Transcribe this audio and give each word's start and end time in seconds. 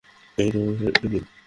একটি 0.37 0.57
অবিস্মরণীয় 0.59 1.09
দিন! 1.13 1.23